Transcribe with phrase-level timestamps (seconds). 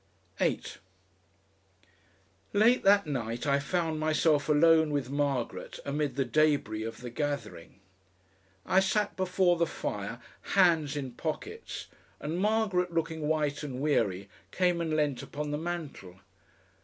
[0.39, 0.79] 8
[2.53, 7.81] Late that night I found myself alone with Margaret amid the debris of the gathering.
[8.65, 10.19] I sat before the fire,
[10.57, 11.85] hands in pockets,
[12.19, 16.15] and Margaret, looking white and weary, came and leant upon the mantel.